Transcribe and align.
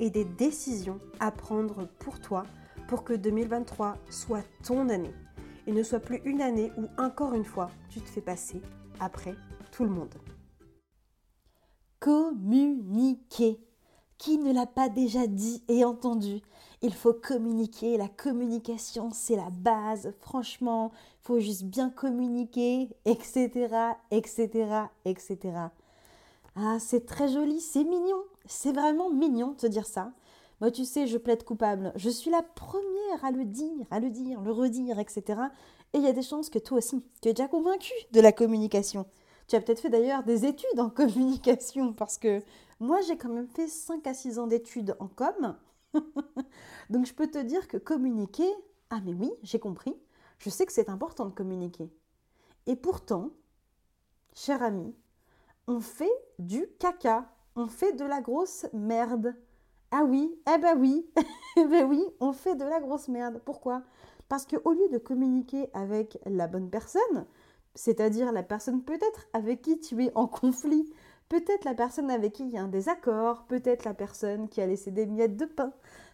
et 0.00 0.10
des 0.10 0.24
décisions 0.24 0.98
à 1.20 1.30
prendre 1.30 1.88
pour 1.98 2.20
toi 2.20 2.44
pour 2.88 3.04
que 3.04 3.12
2023 3.12 3.96
soit 4.10 4.44
ton 4.62 4.88
année 4.88 5.14
et 5.66 5.72
ne 5.72 5.82
soit 5.82 6.00
plus 6.00 6.20
une 6.24 6.42
année 6.42 6.72
où 6.76 6.84
encore 7.00 7.34
une 7.34 7.44
fois 7.44 7.70
tu 7.88 8.00
te 8.00 8.08
fais 8.08 8.20
passer 8.20 8.60
après 9.00 9.34
tout 9.72 9.84
le 9.84 9.90
monde. 9.90 10.14
Communiquer. 12.00 13.60
Qui 14.16 14.38
ne 14.38 14.52
l'a 14.52 14.66
pas 14.66 14.88
déjà 14.88 15.26
dit 15.26 15.64
et 15.68 15.84
entendu? 15.84 16.40
Il 16.82 16.94
faut 16.94 17.14
communiquer, 17.14 17.96
la 17.96 18.08
communication 18.08 19.10
c'est 19.12 19.36
la 19.36 19.50
base, 19.50 20.14
franchement, 20.20 20.92
il 20.94 21.26
faut 21.26 21.40
juste 21.40 21.64
bien 21.64 21.90
communiquer, 21.90 22.90
etc., 23.04 23.50
etc., 24.10 24.48
etc. 25.04 25.38
Ah, 26.54 26.76
c'est 26.78 27.06
très 27.06 27.28
joli, 27.28 27.60
c'est 27.60 27.84
mignon, 27.84 28.22
c'est 28.46 28.72
vraiment 28.72 29.10
mignon 29.10 29.52
de 29.52 29.56
te 29.56 29.66
dire 29.66 29.86
ça. 29.86 30.12
Moi, 30.60 30.70
tu 30.70 30.84
sais, 30.84 31.06
je 31.06 31.18
plaide 31.18 31.44
coupable. 31.44 31.92
Je 31.96 32.08
suis 32.08 32.30
la 32.30 32.42
première 32.42 33.24
à 33.24 33.30
le 33.30 33.44
dire, 33.44 33.86
à 33.90 34.00
le 34.00 34.10
dire, 34.10 34.40
le 34.40 34.52
redire, 34.52 34.98
etc. 34.98 35.40
Et 35.92 35.98
il 35.98 36.04
y 36.04 36.08
a 36.08 36.12
des 36.12 36.22
chances 36.22 36.50
que 36.50 36.58
toi 36.58 36.78
aussi, 36.78 37.02
tu 37.20 37.28
es 37.28 37.34
déjà 37.34 37.48
convaincu 37.48 37.92
de 38.12 38.20
la 38.20 38.32
communication. 38.32 39.06
Tu 39.48 39.56
as 39.56 39.60
peut-être 39.60 39.80
fait 39.80 39.90
d'ailleurs 39.90 40.22
des 40.22 40.46
études 40.46 40.80
en 40.80 40.90
communication, 40.90 41.92
parce 41.92 42.18
que 42.18 42.42
moi, 42.80 43.00
j'ai 43.02 43.16
quand 43.16 43.28
même 43.28 43.48
fait 43.48 43.68
5 43.68 44.06
à 44.06 44.14
6 44.14 44.38
ans 44.38 44.46
d'études 44.46 44.96
en 45.00 45.08
com. 45.08 45.56
Donc, 46.90 47.06
je 47.06 47.14
peux 47.14 47.26
te 47.26 47.38
dire 47.38 47.68
que 47.68 47.76
communiquer, 47.76 48.50
ah 48.90 49.00
mais 49.04 49.12
oui, 49.12 49.32
j'ai 49.42 49.58
compris. 49.58 49.96
Je 50.38 50.50
sais 50.50 50.66
que 50.66 50.72
c'est 50.72 50.88
important 50.88 51.26
de 51.26 51.34
communiquer. 51.34 51.90
Et 52.66 52.76
pourtant, 52.76 53.30
cher 54.34 54.62
ami, 54.62 54.94
on 55.66 55.80
fait 55.80 56.12
du 56.38 56.66
caca, 56.78 57.33
on 57.56 57.66
fait 57.66 57.92
de 57.92 58.04
la 58.04 58.20
grosse 58.20 58.66
merde. 58.72 59.34
Ah 59.90 60.04
oui, 60.04 60.38
eh 60.52 60.58
ben 60.58 60.76
oui, 60.78 61.06
eh 61.56 61.64
ben 61.64 61.86
oui, 61.88 62.04
on 62.20 62.32
fait 62.32 62.56
de 62.56 62.64
la 62.64 62.80
grosse 62.80 63.08
merde. 63.08 63.40
Pourquoi? 63.44 63.82
Parce 64.28 64.46
qu'au 64.46 64.72
lieu 64.72 64.88
de 64.88 64.98
communiquer 64.98 65.70
avec 65.74 66.18
la 66.26 66.46
bonne 66.48 66.70
personne, 66.70 67.26
c'est-à-dire 67.74 68.32
la 68.32 68.42
personne 68.42 68.82
peut-être 68.82 69.26
avec 69.32 69.62
qui 69.62 69.78
tu 69.78 70.04
es 70.04 70.12
en 70.14 70.26
conflit, 70.26 70.92
peut-être 71.28 71.64
la 71.64 71.74
personne 71.74 72.10
avec 72.10 72.34
qui 72.34 72.44
il 72.44 72.50
y 72.50 72.58
a 72.58 72.62
un 72.62 72.68
désaccord, 72.68 73.44
peut-être 73.44 73.84
la 73.84 73.94
personne 73.94 74.48
qui 74.48 74.60
a 74.60 74.66
laissé 74.66 74.90
des 74.90 75.06
miettes 75.06 75.36
de 75.36 75.46
pain, 75.46 75.72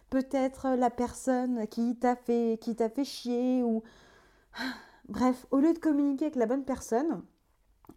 peut-être 0.09 0.69
la 0.69 0.89
personne 0.89 1.67
qui 1.67 1.95
t'a 1.97 2.15
fait, 2.15 2.59
qui 2.61 2.75
t'a 2.75 2.89
fait 2.89 3.05
chier 3.05 3.63
ou 3.63 3.83
bref, 5.09 5.45
au 5.51 5.59
lieu 5.59 5.73
de 5.73 5.79
communiquer 5.79 6.25
avec 6.25 6.35
la 6.35 6.45
bonne 6.45 6.65
personne, 6.65 7.23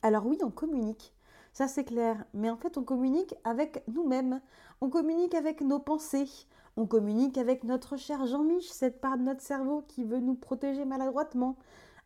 alors 0.03 0.27
oui, 0.27 0.39
on 0.43 0.51
communique. 0.51 1.14
Ça, 1.55 1.69
c'est 1.69 1.85
clair. 1.85 2.25
Mais 2.35 2.51
en 2.51 2.57
fait, 2.57 2.77
on 2.77 2.83
communique 2.83 3.37
avec 3.45 3.85
nous-mêmes. 3.87 4.41
On 4.81 4.91
communique 4.91 5.35
avec 5.35 5.61
nos 5.61 5.79
pensées. 5.79 6.29
On 6.77 6.85
communique 6.85 7.39
avec 7.39 7.63
notre 7.63 7.97
cher 7.97 8.27
Jean-Mich, 8.27 8.73
cette 8.73 9.01
part 9.01 9.17
de 9.17 9.23
notre 9.23 9.41
cerveau 9.41 9.85
qui 9.87 10.03
veut 10.03 10.19
nous 10.19 10.35
protéger 10.35 10.85
maladroitement. 10.85 11.57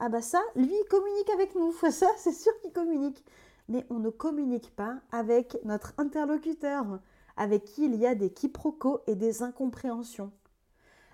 Ah 0.01 0.11
bah 0.11 0.21
ça, 0.21 0.43
lui, 0.55 0.71
il 0.71 0.89
communique 0.91 1.31
avec 1.31 1.55
nous. 1.55 1.73
Ça, 1.91 2.09
c'est 2.19 2.33
sûr 2.33 2.53
qu'il 2.61 2.73
communique. 2.73 3.25
Mais 3.69 3.87
on 3.89 3.99
ne 3.99 4.11
communique 4.11 4.77
pas 4.77 5.01
avec 5.13 5.59
notre 5.65 5.95
interlocuteur, 5.97 7.01
avec 7.39 7.65
qui 7.65 7.87
il 7.87 7.97
y 7.97 8.07
a 8.07 8.15
des 8.15 8.31
quiproquos 8.31 9.01
et 9.07 9.15
des 9.15 9.43
incompréhensions. 9.43 10.31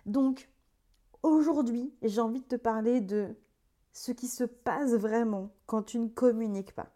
Donc, 0.06 0.50
aujourd'hui, 1.22 1.94
j'ai 2.02 2.20
envie 2.20 2.40
de 2.40 2.46
te 2.46 2.56
parler 2.56 3.00
de 3.00 3.28
ce 3.92 4.10
qui 4.10 4.26
se 4.26 4.42
passe 4.42 4.92
vraiment 4.94 5.50
quand 5.66 5.84
tu 5.84 6.00
ne 6.00 6.08
communiques 6.08 6.74
pas. 6.74 6.90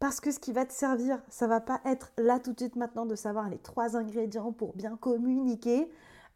Parce 0.00 0.18
que 0.18 0.30
ce 0.30 0.40
qui 0.40 0.52
va 0.52 0.64
te 0.64 0.72
servir, 0.72 1.22
ça 1.28 1.46
va 1.46 1.60
pas 1.60 1.82
être 1.84 2.10
là 2.16 2.40
tout 2.40 2.54
de 2.54 2.58
suite 2.58 2.74
maintenant 2.74 3.04
de 3.04 3.14
savoir 3.14 3.50
les 3.50 3.58
trois 3.58 3.98
ingrédients 3.98 4.50
pour 4.50 4.74
bien 4.74 4.96
communiquer. 4.96 5.90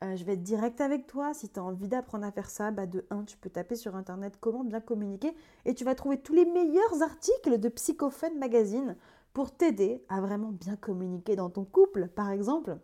Euh, 0.04 0.16
je 0.16 0.24
vais 0.24 0.34
être 0.34 0.42
direct 0.42 0.82
avec 0.82 1.06
toi. 1.06 1.32
Si 1.32 1.48
tu 1.48 1.58
as 1.58 1.64
envie 1.64 1.88
d'apprendre 1.88 2.26
à 2.26 2.30
faire 2.30 2.50
ça, 2.50 2.70
bah 2.70 2.84
de 2.84 3.06
1, 3.08 3.24
tu 3.24 3.38
peux 3.38 3.48
taper 3.48 3.74
sur 3.74 3.96
internet 3.96 4.34
comment 4.38 4.64
bien 4.64 4.80
communiquer 4.80 5.34
et 5.64 5.74
tu 5.74 5.82
vas 5.82 5.94
trouver 5.94 6.18
tous 6.18 6.34
les 6.34 6.44
meilleurs 6.44 7.02
articles 7.02 7.58
de 7.58 7.70
Psychophone 7.70 8.38
Magazine 8.38 8.96
pour 9.32 9.50
t'aider 9.50 10.04
à 10.10 10.20
vraiment 10.20 10.50
bien 10.50 10.76
communiquer 10.76 11.34
dans 11.34 11.48
ton 11.48 11.64
couple, 11.64 12.08
par 12.08 12.30
exemple. 12.30 12.76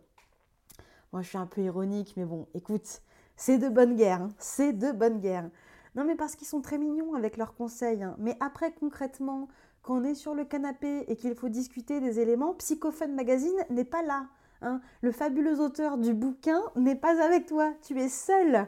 Moi, 1.13 1.21
je 1.21 1.27
suis 1.27 1.37
un 1.37 1.45
peu 1.45 1.61
ironique, 1.61 2.15
mais 2.17 2.25
bon, 2.25 2.47
écoute, 2.55 3.03
c'est 3.35 3.59
de 3.59 3.69
bonne 3.69 3.95
guerre. 3.95 4.23
Hein. 4.23 4.29
C'est 4.39 4.73
de 4.73 4.91
bonne 4.91 5.19
guerre. 5.19 5.47
Non, 5.93 6.05
mais 6.05 6.15
parce 6.15 6.35
qu'ils 6.35 6.47
sont 6.47 6.61
très 6.61 6.79
mignons 6.79 7.13
avec 7.13 7.37
leurs 7.37 7.53
conseils. 7.53 8.01
Hein. 8.01 8.15
Mais 8.17 8.35
après, 8.39 8.73
concrètement, 8.73 9.47
quand 9.81 9.97
on 9.97 10.03
est 10.03 10.15
sur 10.15 10.35
le 10.35 10.45
canapé 10.45 11.05
et 11.07 11.15
qu'il 11.15 11.35
faut 11.35 11.49
discuter 11.49 11.99
des 11.99 12.19
éléments, 12.19 12.53
Psychophone 12.53 13.15
Magazine 13.15 13.57
n'est 13.69 13.85
pas 13.85 14.03
là. 14.03 14.27
Hein. 14.61 14.79
Le 15.01 15.11
fabuleux 15.11 15.59
auteur 15.59 15.97
du 15.97 16.13
bouquin 16.13 16.61
n'est 16.75 16.95
pas 16.95 17.21
avec 17.23 17.47
toi. 17.47 17.73
Tu 17.81 17.99
es 17.99 18.09
seul. 18.09 18.67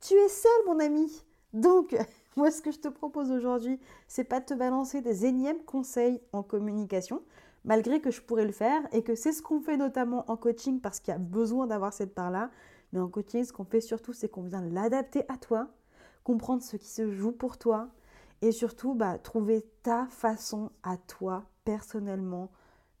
Tu 0.00 0.14
es 0.14 0.28
seul, 0.28 0.52
mon 0.66 0.78
ami. 0.78 1.24
Donc, 1.52 1.96
moi, 2.36 2.50
ce 2.50 2.62
que 2.62 2.70
je 2.70 2.78
te 2.78 2.88
propose 2.88 3.30
aujourd'hui, 3.30 3.80
c'est 4.06 4.24
pas 4.24 4.40
de 4.40 4.46
te 4.46 4.54
balancer 4.54 5.00
des 5.00 5.26
énièmes 5.26 5.62
conseils 5.64 6.20
en 6.32 6.44
communication, 6.44 7.22
malgré 7.64 8.00
que 8.00 8.12
je 8.12 8.22
pourrais 8.22 8.46
le 8.46 8.52
faire 8.52 8.82
et 8.92 9.02
que 9.02 9.16
c'est 9.16 9.32
ce 9.32 9.42
qu'on 9.42 9.60
fait 9.60 9.76
notamment 9.76 10.30
en 10.30 10.36
coaching 10.36 10.80
parce 10.80 11.00
qu'il 11.00 11.12
y 11.12 11.16
a 11.16 11.18
besoin 11.18 11.66
d'avoir 11.66 11.92
cette 11.92 12.14
part-là. 12.14 12.50
Mais 12.92 13.00
en 13.00 13.08
coaching, 13.08 13.44
ce 13.44 13.52
qu'on 13.52 13.64
fait 13.64 13.80
surtout, 13.80 14.12
c'est 14.12 14.28
qu'on 14.28 14.42
vient 14.42 14.62
l'adapter 14.62 15.24
à 15.28 15.36
toi, 15.38 15.68
comprendre 16.22 16.62
ce 16.62 16.76
qui 16.76 16.88
se 16.88 17.10
joue 17.10 17.32
pour 17.32 17.58
toi, 17.58 17.88
et 18.42 18.52
surtout, 18.52 18.94
bah, 18.94 19.18
trouver 19.18 19.64
ta 19.82 20.06
façon 20.06 20.70
à 20.82 20.96
toi, 20.96 21.44
personnellement, 21.64 22.50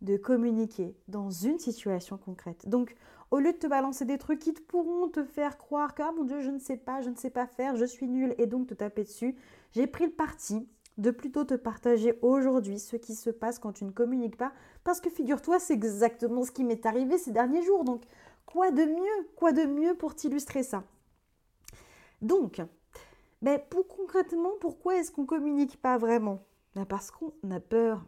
de 0.00 0.16
communiquer 0.16 0.96
dans 1.08 1.30
une 1.30 1.58
situation 1.58 2.16
concrète. 2.16 2.68
Donc, 2.68 2.94
au 3.30 3.38
lieu 3.38 3.52
de 3.52 3.58
te 3.58 3.66
balancer 3.66 4.04
des 4.04 4.18
trucs 4.18 4.38
qui 4.38 4.52
te 4.52 4.60
pourront 4.60 5.08
te 5.08 5.24
faire 5.24 5.58
croire 5.58 5.94
que, 5.94 6.02
ah 6.02 6.12
mon 6.12 6.24
Dieu, 6.24 6.40
je 6.40 6.50
ne 6.50 6.58
sais 6.58 6.76
pas, 6.76 7.00
je 7.00 7.10
ne 7.10 7.16
sais 7.16 7.30
pas 7.30 7.46
faire, 7.46 7.76
je 7.76 7.84
suis 7.84 8.08
nulle, 8.08 8.34
et 8.38 8.46
donc 8.46 8.68
te 8.68 8.74
taper 8.74 9.04
dessus, 9.04 9.36
j'ai 9.72 9.86
pris 9.86 10.06
le 10.06 10.12
parti 10.12 10.68
de 10.98 11.10
plutôt 11.10 11.44
te 11.44 11.54
partager 11.54 12.18
aujourd'hui 12.20 12.78
ce 12.78 12.96
qui 12.96 13.14
se 13.14 13.30
passe 13.30 13.58
quand 13.58 13.72
tu 13.72 13.84
ne 13.84 13.90
communiques 13.90 14.36
pas, 14.36 14.52
parce 14.84 15.00
que 15.00 15.08
figure-toi, 15.08 15.58
c'est 15.58 15.72
exactement 15.72 16.44
ce 16.44 16.50
qui 16.50 16.64
m'est 16.64 16.84
arrivé 16.84 17.16
ces 17.16 17.32
derniers 17.32 17.62
jours. 17.62 17.84
Donc, 17.84 18.02
quoi 18.44 18.70
de 18.70 18.84
mieux 18.84 19.28
Quoi 19.36 19.52
de 19.52 19.64
mieux 19.64 19.94
pour 19.94 20.14
t'illustrer 20.14 20.62
ça? 20.62 20.84
Donc, 22.20 22.60
mais 23.42 23.64
pour, 23.70 23.86
concrètement, 23.88 24.52
pourquoi 24.60 24.96
est-ce 24.96 25.10
qu'on 25.10 25.26
communique 25.26 25.80
pas 25.80 25.98
vraiment? 25.98 26.44
Ben, 26.74 26.86
Parce 26.86 27.10
qu'on 27.10 27.32
a 27.50 27.60
peur. 27.60 28.04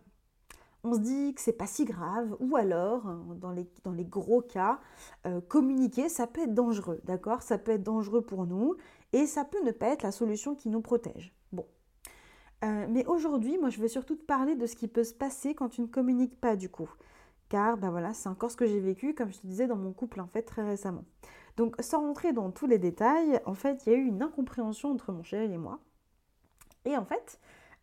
On 0.84 0.94
se 0.94 1.00
dit 1.00 1.34
que 1.34 1.40
c'est 1.40 1.54
pas 1.54 1.66
si 1.66 1.84
grave, 1.86 2.36
ou 2.40 2.56
alors, 2.56 3.06
hein, 3.06 3.25
dans 3.40 3.50
les, 3.50 3.66
dans 3.84 3.92
les 3.92 4.04
gros 4.04 4.42
cas, 4.42 4.81
euh, 5.26 5.40
communiquer, 5.40 6.10
ça 6.10 6.26
peut 6.26 6.42
être 6.42 6.54
dangereux, 6.54 7.00
d'accord? 7.04 7.42
Ça 7.42 7.56
peut 7.56 7.72
être 7.72 7.82
dangereux 7.82 8.20
pour 8.20 8.46
nous, 8.46 8.76
et 9.12 9.26
ça 9.26 9.44
peut 9.44 9.62
ne 9.64 9.70
pas 9.70 9.88
être 9.88 10.02
la 10.02 10.12
solution 10.12 10.54
qui 10.54 10.69
nous 10.69 10.82
protège. 10.82 11.34
Bon. 11.52 11.66
Euh, 12.64 12.87
mais 12.90 13.06
aujourd'hui, 13.06 13.56
moi, 13.56 13.70
je 13.70 13.80
veux 13.80 13.88
surtout 13.88 14.14
te 14.14 14.25
parler 14.25 14.56
de 14.56 14.66
ce 14.66 14.76
qui 14.76 14.87
peut 14.87 15.04
se 15.04 15.14
passer 15.14 15.54
quand 15.54 15.70
tu 15.70 15.80
ne 15.80 15.87
communiques 15.87 16.38
pas, 16.38 16.54
du 16.54 16.69
coup. 16.69 16.90
Car, 17.48 17.78
ben 17.78 17.90
voilà, 17.90 18.12
c'est 18.12 18.28
encore 18.28 18.50
ce 18.50 18.56
que 18.56 18.66
j'ai 18.66 18.80
vécu, 18.80 19.14
comme 19.14 19.32
je 19.32 19.38
te 19.38 19.46
disais, 19.46 19.66
dans 19.66 19.76
mon 19.76 19.92
couple, 19.92 20.20
en 20.20 20.26
fait, 20.26 20.42
très 20.42 20.64
récemment. 20.64 21.04
Donc 21.56 21.76
sans 21.80 22.00
rentrer 22.00 22.32
dans 22.32 22.50
tous 22.50 22.66
les 22.66 22.78
détails, 22.78 23.40
en 23.46 23.54
fait, 23.54 23.86
il 23.86 23.92
y 23.92 23.94
a 23.94 23.98
eu 23.98 24.04
une 24.04 24.22
incompréhension 24.22 24.90
entre 24.90 25.12
mon 25.12 25.22
chéri 25.22 25.52
et 25.52 25.58
moi. 25.58 25.78
Et 26.84 26.96
en 26.96 27.04
fait, 27.04 27.38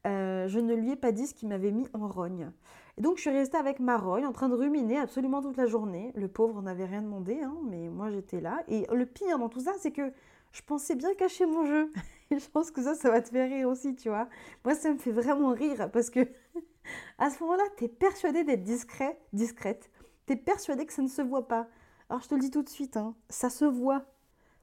euh, 0.08 0.48
je 0.48 0.60
ne 0.60 0.74
lui 0.74 0.92
ai 0.92 0.96
pas 0.96 1.12
dit 1.12 1.28
ce 1.28 1.34
qui 1.34 1.46
m'avait 1.46 1.72
mis 1.72 1.88
en 1.94 2.08
rogne. 2.08 2.52
Et 2.98 3.02
donc 3.02 3.18
je 3.18 3.22
suis 3.22 3.30
restée 3.30 3.58
avec 3.58 3.80
ma 3.80 3.98
rogne 3.98 4.26
en 4.26 4.34
train 4.34 4.50
de 4.50 4.56
ruminer 4.56 4.98
absolument 4.98 5.42
toute 5.42 5.58
la 5.58 5.68
journée. 5.68 6.12
Le 6.16 6.28
pauvre 6.28 6.62
n'avait 6.62 6.86
rien 6.86 7.02
demandé, 7.02 7.40
hein, 7.42 7.56
mais 7.64 7.90
moi 7.90 8.10
j'étais 8.10 8.42
là. 8.42 8.64
Et 8.68 8.86
le 8.92 9.06
pire 9.06 9.40
dans 9.40 9.50
tout 9.50 9.62
ça, 9.62 9.74
c'est 9.80 9.92
que 9.92 10.12
je 10.52 10.62
pensais 10.62 10.96
bien 10.96 11.14
cacher 11.16 11.46
mon 11.46 11.66
jeu. 11.66 11.92
je 12.32 12.50
pense 12.50 12.72
que 12.72 12.82
ça, 12.82 12.96
ça 12.96 13.10
va 13.10 13.22
te 13.22 13.30
faire 13.30 13.50
rire 13.50 13.70
aussi, 13.70 13.96
tu 13.96 14.10
vois. 14.10 14.28
Moi, 14.66 14.76
ça 14.76 14.92
me 14.92 14.98
fait 14.98 15.12
vraiment 15.12 15.54
rire 15.54 15.90
parce 15.92 16.10
que 16.10 16.20
à 17.18 17.30
ce 17.30 17.42
moment-là, 17.44 17.64
tu 17.78 17.86
es 17.86 17.88
persuadé 17.88 18.44
d'être 18.44 18.64
discrète. 18.64 19.90
Tu 20.28 20.34
es 20.34 20.36
persuadé 20.36 20.86
que 20.86 20.94
ça 20.94 21.02
ne 21.02 21.08
se 21.08 21.22
voit 21.22 21.48
pas. 21.48 21.68
Alors, 22.12 22.22
je 22.24 22.28
te 22.28 22.36
le 22.36 22.42
dis 22.42 22.52
tout 22.52 22.62
de 22.62 22.68
suite, 22.68 22.98
hein, 22.98 23.16
ça 23.30 23.50
se 23.50 23.64
voit. 23.64 24.04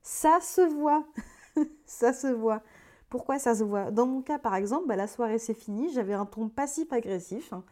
Ça 0.02 0.38
se 0.42 0.60
voit. 0.60 1.06
ça 1.86 2.12
se 2.12 2.26
voit. 2.26 2.62
Pourquoi 3.08 3.38
ça 3.38 3.54
se 3.54 3.64
voit? 3.64 3.90
Dans 3.90 4.06
mon 4.06 4.20
cas, 4.20 4.38
par 4.38 4.54
exemple, 4.54 4.86
bah, 4.86 4.96
la 4.96 5.06
soirée 5.06 5.38
s'est 5.38 5.54
finie, 5.54 5.90
j'avais 5.94 6.12
un 6.12 6.26
ton 6.26 6.50
passif-agressif 6.50 7.54
hein, 7.54 7.64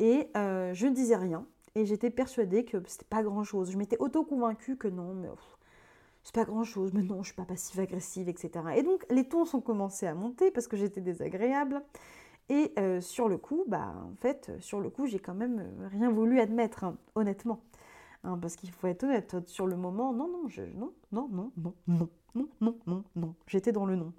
et 0.00 0.28
euh, 0.36 0.74
je 0.74 0.88
ne 0.88 0.92
disais 0.92 1.14
rien. 1.14 1.46
Et 1.76 1.86
j'étais 1.86 2.10
persuadée 2.10 2.64
que 2.64 2.78
c'était 2.88 3.04
pas 3.04 3.22
grand-chose. 3.22 3.70
Je 3.70 3.78
m'étais 3.78 3.96
auto-convaincue 4.00 4.76
que 4.76 4.88
non, 4.88 5.14
mais 5.14 5.28
c'est 6.24 6.34
pas 6.34 6.44
grand-chose, 6.44 6.92
mais 6.92 7.02
non, 7.02 7.22
je 7.22 7.28
suis 7.28 7.36
pas 7.36 7.44
passive-agressive, 7.44 8.28
etc. 8.28 8.50
Et 8.74 8.82
donc, 8.82 9.06
les 9.08 9.28
tons 9.28 9.44
sont 9.44 9.60
commencés 9.60 10.08
à 10.08 10.14
monter 10.16 10.50
parce 10.50 10.66
que 10.66 10.76
j'étais 10.76 11.00
désagréable. 11.00 11.80
Et 12.48 12.72
euh, 12.76 13.00
sur 13.00 13.28
le 13.28 13.38
coup, 13.38 13.62
bah, 13.68 13.94
en 14.04 14.16
fait, 14.16 14.50
sur 14.58 14.80
le 14.80 14.90
coup, 14.90 15.06
j'ai 15.06 15.20
quand 15.20 15.34
même 15.34 15.64
rien 15.92 16.10
voulu 16.10 16.40
admettre, 16.40 16.82
hein, 16.82 16.96
honnêtement. 17.14 17.60
Hein, 18.24 18.38
parce 18.40 18.56
qu'il 18.56 18.70
faut 18.70 18.86
être 18.86 19.02
honnête, 19.02 19.36
sur 19.48 19.66
le 19.66 19.76
moment, 19.76 20.12
non, 20.12 20.28
non, 20.28 20.48
je, 20.48 20.62
non, 20.62 20.92
non, 21.10 21.28
non, 21.32 21.52
non, 21.56 21.74
non, 21.88 22.08
non, 22.34 22.48
non, 22.60 22.78
non, 22.86 23.04
non, 23.16 23.34
j'étais 23.46 23.72
dans 23.72 23.84
le 23.84 23.96
non. 23.96 24.12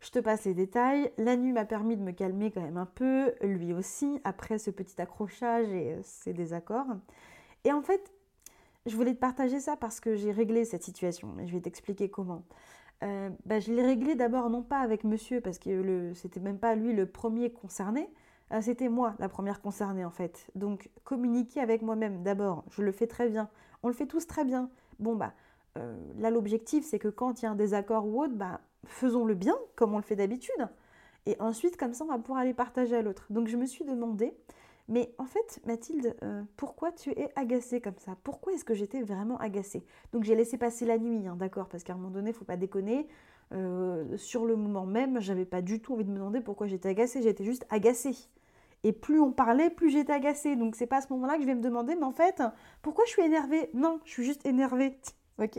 Je 0.00 0.10
te 0.10 0.20
passe 0.20 0.44
les 0.44 0.54
détails. 0.54 1.10
La 1.18 1.36
nuit 1.36 1.52
m'a 1.52 1.64
permis 1.64 1.96
de 1.96 2.02
me 2.02 2.12
calmer 2.12 2.52
quand 2.52 2.62
même 2.62 2.76
un 2.76 2.86
peu, 2.86 3.34
lui 3.42 3.72
aussi, 3.72 4.20
après 4.22 4.58
ce 4.58 4.70
petit 4.70 5.00
accrochage 5.00 5.68
et 5.70 5.94
euh, 5.94 6.00
ces 6.02 6.32
désaccords. 6.32 6.86
Et 7.64 7.72
en 7.72 7.82
fait, 7.82 8.12
je 8.86 8.94
voulais 8.94 9.14
te 9.14 9.18
partager 9.18 9.58
ça 9.58 9.76
parce 9.76 9.98
que 9.98 10.14
j'ai 10.14 10.30
réglé 10.30 10.64
cette 10.64 10.84
situation 10.84 11.36
et 11.40 11.46
je 11.46 11.52
vais 11.52 11.60
t'expliquer 11.60 12.08
comment. 12.10 12.44
Euh, 13.02 13.30
bah, 13.44 13.60
je 13.60 13.72
l'ai 13.72 13.82
réglé 13.82 14.14
d'abord 14.14 14.50
non 14.50 14.62
pas 14.62 14.80
avec 14.80 15.04
monsieur 15.04 15.40
parce 15.40 15.58
que 15.58 16.12
c'était 16.14 16.40
même 16.40 16.58
pas 16.58 16.74
lui 16.74 16.92
le 16.92 17.06
premier 17.06 17.50
concerné, 17.50 18.08
euh, 18.52 18.60
c'était 18.60 18.88
moi 18.88 19.14
la 19.18 19.28
première 19.28 19.60
concernée 19.60 20.04
en 20.04 20.10
fait. 20.10 20.46
Donc 20.54 20.90
communiquer 21.04 21.60
avec 21.60 21.82
moi-même 21.82 22.22
d'abord, 22.22 22.64
je 22.70 22.82
le 22.82 22.92
fais 22.92 23.06
très 23.06 23.28
bien. 23.28 23.48
On 23.82 23.88
le 23.88 23.94
fait 23.94 24.06
tous 24.06 24.26
très 24.26 24.44
bien. 24.44 24.70
Bon 24.98 25.14
bah 25.16 25.32
là 26.18 26.30
l'objectif 26.30 26.84
c'est 26.84 26.98
que 26.98 27.06
quand 27.06 27.40
il 27.40 27.44
y 27.44 27.46
a 27.46 27.52
un 27.52 27.54
désaccord 27.54 28.04
ou 28.04 28.20
autre, 28.20 28.34
bah 28.34 28.60
faisons-le 28.86 29.34
bien, 29.34 29.56
comme 29.76 29.94
on 29.94 29.96
le 29.96 30.02
fait 30.02 30.16
d'habitude. 30.16 30.68
Et 31.26 31.36
ensuite, 31.40 31.76
comme 31.76 31.92
ça, 31.92 32.04
on 32.04 32.08
va 32.08 32.18
pouvoir 32.18 32.40
aller 32.40 32.54
partager 32.54 32.96
à 32.96 33.02
l'autre. 33.02 33.26
Donc 33.30 33.48
je 33.48 33.56
me 33.56 33.66
suis 33.66 33.84
demandé, 33.84 34.34
mais 34.88 35.14
en 35.18 35.26
fait, 35.26 35.60
Mathilde, 35.66 36.16
euh, 36.22 36.42
pourquoi 36.56 36.92
tu 36.92 37.10
es 37.10 37.30
agacée 37.36 37.80
comme 37.80 37.98
ça? 37.98 38.16
Pourquoi 38.24 38.54
est-ce 38.54 38.64
que 38.64 38.74
j'étais 38.74 39.02
vraiment 39.02 39.36
agacée? 39.38 39.84
Donc 40.12 40.24
j'ai 40.24 40.34
laissé 40.34 40.56
passer 40.56 40.86
la 40.86 40.98
nuit, 40.98 41.26
hein, 41.26 41.36
d'accord 41.36 41.68
Parce 41.68 41.84
qu'à 41.84 41.92
un 41.92 41.96
moment 41.96 42.10
donné, 42.10 42.32
faut 42.32 42.46
pas 42.46 42.56
déconner. 42.56 43.06
Euh, 43.52 44.16
sur 44.16 44.44
le 44.44 44.56
moment 44.56 44.86
même, 44.86 45.20
j'avais 45.20 45.46
pas 45.46 45.62
du 45.62 45.80
tout 45.80 45.94
envie 45.94 46.04
de 46.04 46.10
me 46.10 46.16
demander 46.16 46.40
pourquoi 46.40 46.66
j'étais 46.66 46.88
agacée. 46.88 47.22
J'étais 47.22 47.44
juste 47.44 47.66
agacée. 47.68 48.16
Et 48.84 48.92
plus 48.92 49.20
on 49.20 49.32
parlait, 49.32 49.70
plus 49.70 49.90
j'étais 49.90 50.12
agacée. 50.12 50.56
Donc 50.56 50.76
c'est 50.76 50.86
pas 50.86 50.98
à 50.98 51.00
ce 51.00 51.12
moment-là 51.12 51.36
que 51.36 51.42
je 51.42 51.46
vais 51.46 51.54
me 51.54 51.62
demander, 51.62 51.96
mais 51.96 52.04
en 52.04 52.12
fait, 52.12 52.42
pourquoi 52.82 53.04
je 53.06 53.10
suis 53.10 53.22
énervée? 53.22 53.70
Non, 53.74 54.00
je 54.04 54.12
suis 54.12 54.24
juste 54.24 54.46
énervée. 54.46 54.98
ok? 55.38 55.58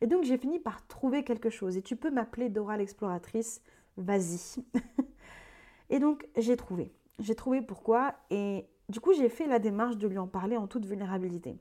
Et 0.00 0.06
donc 0.06 0.24
j'ai 0.24 0.38
fini 0.38 0.58
par 0.58 0.86
trouver 0.86 1.24
quelque 1.24 1.50
chose. 1.50 1.76
Et 1.76 1.82
tu 1.82 1.96
peux 1.96 2.10
m'appeler 2.10 2.48
Dora 2.48 2.76
l'exploratrice, 2.76 3.62
vas-y. 3.96 4.64
et 5.90 5.98
donc 5.98 6.26
j'ai 6.36 6.56
trouvé. 6.56 6.92
J'ai 7.18 7.34
trouvé 7.34 7.62
pourquoi. 7.62 8.14
Et 8.30 8.66
du 8.88 9.00
coup 9.00 9.12
j'ai 9.12 9.28
fait 9.28 9.46
la 9.46 9.58
démarche 9.58 9.96
de 9.96 10.06
lui 10.06 10.18
en 10.18 10.28
parler 10.28 10.56
en 10.56 10.66
toute 10.66 10.86
vulnérabilité. 10.86 11.58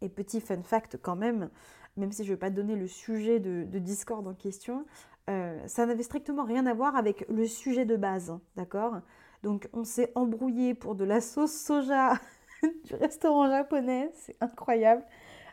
Et 0.00 0.08
petit 0.08 0.40
fun 0.40 0.62
fact 0.62 0.98
quand 1.00 1.14
même, 1.14 1.48
même 1.96 2.10
si 2.10 2.24
je 2.24 2.30
ne 2.30 2.34
vais 2.34 2.38
pas 2.40 2.50
donner 2.50 2.74
le 2.74 2.88
sujet 2.88 3.38
de, 3.38 3.64
Discord 3.78 4.26
en 4.26 4.34
question, 4.34 4.84
euh, 5.30 5.60
ça 5.68 5.86
n'avait 5.86 6.02
strictement 6.02 6.44
rien 6.44 6.66
à 6.66 6.74
voir 6.74 6.96
avec 6.96 7.24
le 7.28 7.46
sujet 7.46 7.84
de 7.84 7.96
base, 7.96 8.36
d'accord? 8.56 9.00
Donc 9.42 9.68
on 9.72 9.84
s'est 9.84 10.12
embrouillé 10.14 10.74
pour 10.74 10.94
de 10.94 11.04
la 11.04 11.20
sauce 11.20 11.52
soja 11.52 12.14
du 12.62 12.94
restaurant 12.94 13.48
japonais, 13.50 14.10
c'est 14.14 14.36
incroyable 14.40 15.04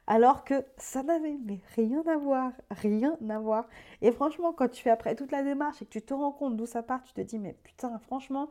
alors 0.09 0.43
que 0.43 0.65
ça 0.77 1.03
n'avait 1.03 1.37
rien 1.75 2.03
à 2.07 2.17
voir, 2.17 2.51
rien 2.71 3.15
à 3.29 3.39
voir. 3.39 3.69
Et 4.01 4.11
franchement, 4.11 4.53
quand 4.53 4.67
tu 4.67 4.81
fais 4.81 4.89
après 4.89 5.15
toute 5.15 5.31
la 5.31 5.43
démarche 5.43 5.83
et 5.83 5.85
que 5.85 5.91
tu 5.91 6.01
te 6.01 6.15
rends 6.15 6.31
compte 6.31 6.57
d'où 6.57 6.65
ça 6.65 6.81
part, 6.81 7.03
tu 7.03 7.13
te 7.13 7.21
dis, 7.21 7.37
mais 7.37 7.55
putain, 7.63 7.99
franchement, 7.99 8.49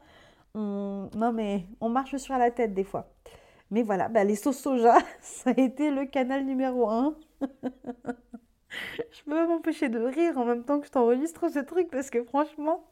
on... 0.55 1.11
non 1.17 1.33
mais 1.33 1.67
on 1.81 1.89
marche 1.89 2.17
sur 2.17 2.39
la 2.39 2.53
tête 2.53 2.75
des 2.75 2.85
fois. 2.85 3.11
Mais 3.73 3.83
voilà, 3.83 4.09
bah, 4.09 4.25
les 4.25 4.37
sauces 4.37 4.59
soja, 4.59 4.99
ça 5.21 5.51
a 5.51 5.61
été 5.61 5.91
le 5.91 6.07
canal 6.07 6.45
numéro 6.45 6.89
un. 6.89 7.17
je 9.11 9.23
peux 9.25 9.47
m'empêcher 9.49 9.89
de 9.89 9.99
rire 9.99 10.39
en 10.39 10.45
même 10.45 10.65
temps 10.65 10.79
que 10.79 10.87
je 10.87 10.93
t'enregistre 10.93 11.49
ce 11.49 11.59
truc 11.59 11.91
parce 11.91 12.11
que 12.11 12.23
franchement, 12.23 12.85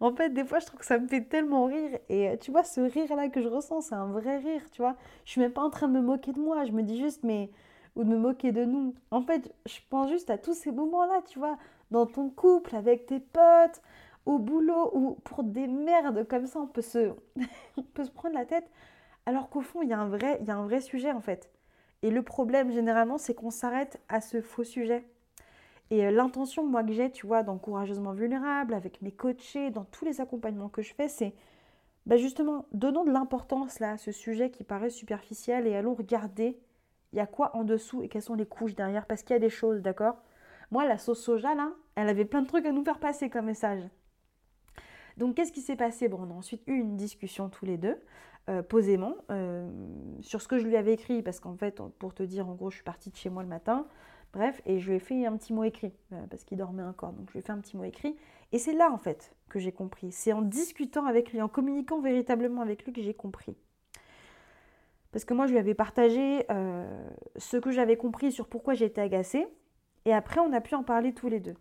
en 0.00 0.14
fait, 0.14 0.30
des 0.30 0.44
fois, 0.44 0.58
je 0.60 0.66
trouve 0.66 0.80
que 0.80 0.86
ça 0.86 0.98
me 0.98 1.06
fait 1.06 1.22
tellement 1.22 1.66
rire. 1.66 1.98
Et 2.08 2.38
tu 2.40 2.50
vois, 2.50 2.64
ce 2.64 2.80
rire-là 2.80 3.28
que 3.28 3.42
je 3.42 3.48
ressens, 3.48 3.82
c'est 3.82 3.94
un 3.94 4.06
vrai 4.06 4.38
rire, 4.38 4.62
tu 4.72 4.82
vois. 4.82 4.96
Je 5.24 5.32
suis 5.32 5.40
même 5.40 5.52
pas 5.52 5.62
en 5.62 5.70
train 5.70 5.88
de 5.88 5.92
me 5.92 6.00
moquer 6.00 6.32
de 6.32 6.40
moi. 6.40 6.64
Je 6.64 6.72
me 6.72 6.82
dis 6.82 6.98
juste, 6.98 7.22
mais 7.22 7.50
ou 7.96 8.04
de 8.04 8.08
me 8.08 8.16
moquer 8.18 8.52
de 8.52 8.64
nous. 8.64 8.94
En 9.10 9.22
fait, 9.22 9.52
je 9.66 9.78
pense 9.88 10.10
juste 10.10 10.30
à 10.30 10.38
tous 10.38 10.54
ces 10.54 10.72
moments-là, 10.72 11.22
tu 11.26 11.38
vois, 11.38 11.58
dans 11.90 12.06
ton 12.06 12.30
couple, 12.30 12.76
avec 12.76 13.06
tes 13.06 13.20
potes, 13.20 13.82
au 14.26 14.38
boulot, 14.38 14.90
ou 14.94 15.14
pour 15.24 15.44
des 15.44 15.66
merdes 15.66 16.26
comme 16.28 16.46
ça, 16.46 16.60
on 16.60 16.66
peut 16.66 16.82
se, 16.82 17.12
on 17.76 17.82
peut 17.82 18.04
se 18.04 18.10
prendre 18.10 18.34
la 18.34 18.46
tête, 18.46 18.70
alors 19.26 19.50
qu'au 19.50 19.60
fond, 19.60 19.82
il 19.82 19.88
y, 19.88 19.92
a 19.92 19.98
un 19.98 20.08
vrai, 20.08 20.38
il 20.40 20.46
y 20.46 20.50
a 20.50 20.56
un 20.56 20.64
vrai 20.64 20.80
sujet, 20.80 21.12
en 21.12 21.20
fait. 21.20 21.50
Et 22.02 22.10
le 22.10 22.22
problème, 22.22 22.70
généralement, 22.72 23.18
c'est 23.18 23.34
qu'on 23.34 23.50
s'arrête 23.50 24.00
à 24.08 24.20
ce 24.20 24.40
faux 24.40 24.64
sujet. 24.64 25.06
Et 25.90 26.06
euh, 26.06 26.10
l'intention, 26.10 26.64
moi, 26.66 26.84
que 26.84 26.92
j'ai, 26.92 27.10
tu 27.10 27.26
vois, 27.26 27.42
dans 27.42 27.58
Courageusement 27.58 28.12
Vulnérable, 28.12 28.74
avec 28.74 29.02
mes 29.02 29.12
coachés, 29.12 29.70
dans 29.70 29.84
tous 29.84 30.04
les 30.04 30.20
accompagnements 30.20 30.68
que 30.68 30.82
je 30.82 30.94
fais, 30.94 31.08
c'est 31.08 31.34
bah 32.06 32.16
justement, 32.16 32.66
donnons 32.72 33.04
de 33.04 33.10
l'importance 33.10 33.80
à 33.82 33.96
ce 33.98 34.10
sujet 34.10 34.50
qui 34.50 34.64
paraît 34.64 34.90
superficiel 34.90 35.66
et 35.66 35.76
allons 35.76 35.94
regarder 35.94 36.58
il 37.12 37.16
y 37.16 37.20
a 37.20 37.26
quoi 37.26 37.54
en 37.56 37.64
dessous 37.64 38.02
et 38.02 38.08
quelles 38.08 38.22
sont 38.22 38.34
les 38.34 38.46
couches 38.46 38.74
derrière 38.74 39.06
Parce 39.06 39.22
qu'il 39.22 39.34
y 39.34 39.36
a 39.36 39.40
des 39.40 39.50
choses, 39.50 39.82
d'accord? 39.82 40.16
Moi, 40.70 40.86
la 40.86 40.98
sauce 40.98 41.22
soja, 41.22 41.54
là, 41.54 41.72
elle 41.96 42.08
avait 42.08 42.24
plein 42.24 42.42
de 42.42 42.46
trucs 42.46 42.64
à 42.64 42.72
nous 42.72 42.84
faire 42.84 43.00
passer 43.00 43.28
comme 43.28 43.46
message. 43.46 43.82
Donc, 45.16 45.34
qu'est-ce 45.34 45.52
qui 45.52 45.60
s'est 45.60 45.76
passé? 45.76 46.08
Bon, 46.08 46.20
on 46.20 46.30
a 46.30 46.34
ensuite 46.34 46.62
eu 46.66 46.74
une 46.74 46.96
discussion 46.96 47.48
tous 47.48 47.66
les 47.66 47.76
deux, 47.76 48.00
euh, 48.48 48.62
posément, 48.62 49.16
euh, 49.30 49.68
sur 50.20 50.40
ce 50.40 50.48
que 50.48 50.58
je 50.58 50.66
lui 50.66 50.76
avais 50.76 50.94
écrit, 50.94 51.22
parce 51.22 51.40
qu'en 51.40 51.56
fait, 51.56 51.82
pour 51.98 52.14
te 52.14 52.22
dire, 52.22 52.48
en 52.48 52.54
gros, 52.54 52.70
je 52.70 52.76
suis 52.76 52.84
partie 52.84 53.10
de 53.10 53.16
chez 53.16 53.28
moi 53.28 53.42
le 53.42 53.48
matin, 53.48 53.86
bref, 54.32 54.60
et 54.66 54.78
je 54.78 54.88
lui 54.88 54.96
ai 54.96 55.00
fait 55.00 55.26
un 55.26 55.36
petit 55.36 55.52
mot 55.52 55.64
écrit, 55.64 55.92
euh, 56.12 56.26
parce 56.28 56.44
qu'il 56.44 56.58
dormait 56.58 56.82
encore, 56.82 57.12
donc 57.12 57.28
je 57.28 57.32
lui 57.32 57.38
ai 57.40 57.42
fait 57.42 57.52
un 57.52 57.58
petit 57.58 57.76
mot 57.76 57.84
écrit. 57.84 58.16
Et 58.52 58.58
c'est 58.58 58.72
là, 58.72 58.90
en 58.90 58.98
fait, 58.98 59.34
que 59.48 59.58
j'ai 59.58 59.72
compris. 59.72 60.12
C'est 60.12 60.32
en 60.32 60.42
discutant 60.42 61.06
avec 61.06 61.32
lui, 61.32 61.40
en 61.40 61.48
communiquant 61.48 62.00
véritablement 62.00 62.62
avec 62.62 62.84
lui 62.84 62.92
que 62.92 63.02
j'ai 63.02 63.14
compris. 63.14 63.56
Parce 65.12 65.24
que 65.24 65.34
moi, 65.34 65.46
je 65.46 65.52
lui 65.52 65.58
avais 65.58 65.74
partagé 65.74 66.44
euh, 66.50 67.10
ce 67.36 67.56
que 67.56 67.70
j'avais 67.70 67.96
compris 67.96 68.32
sur 68.32 68.48
pourquoi 68.48 68.74
j'étais 68.74 69.00
agacée. 69.00 69.46
Et 70.04 70.12
après, 70.12 70.40
on 70.40 70.52
a 70.52 70.60
pu 70.60 70.74
en 70.74 70.84
parler 70.84 71.12
tous 71.12 71.28
les 71.28 71.40
deux. 71.40 71.56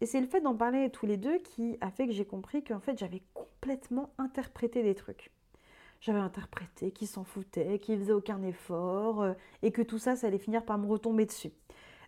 Et 0.00 0.06
c'est 0.06 0.20
le 0.20 0.26
fait 0.26 0.40
d'en 0.40 0.56
parler 0.56 0.90
tous 0.90 1.06
les 1.06 1.16
deux 1.16 1.38
qui 1.38 1.76
a 1.80 1.90
fait 1.90 2.06
que 2.06 2.12
j'ai 2.12 2.24
compris 2.24 2.64
qu'en 2.64 2.80
fait, 2.80 2.98
j'avais 2.98 3.22
complètement 3.34 4.10
interprété 4.18 4.82
des 4.82 4.94
trucs. 4.94 5.30
J'avais 6.00 6.18
interprété 6.18 6.90
qu'il 6.90 7.06
s'en 7.06 7.22
foutait, 7.22 7.78
qu'il 7.78 7.98
faisait 7.98 8.12
aucun 8.12 8.42
effort, 8.42 9.22
euh, 9.22 9.34
et 9.62 9.70
que 9.70 9.82
tout 9.82 9.98
ça, 9.98 10.16
ça 10.16 10.26
allait 10.26 10.38
finir 10.38 10.64
par 10.64 10.78
me 10.78 10.86
retomber 10.86 11.26
dessus. 11.26 11.52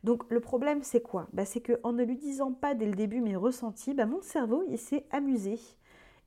Donc 0.04 0.24
le 0.28 0.38
problème, 0.38 0.82
c'est 0.82 1.00
quoi? 1.00 1.26
Bah, 1.32 1.46
C'est 1.46 1.62
qu'en 1.62 1.92
ne 1.92 2.04
lui 2.04 2.16
disant 2.16 2.52
pas 2.52 2.74
dès 2.74 2.84
le 2.84 2.94
début 2.94 3.22
mes 3.22 3.36
ressentis, 3.36 3.94
bah, 3.94 4.04
mon 4.04 4.20
cerveau, 4.20 4.62
il 4.68 4.78
s'est 4.78 5.06
amusé. 5.10 5.58